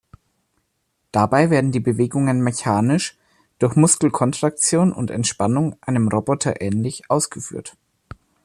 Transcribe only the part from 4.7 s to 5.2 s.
und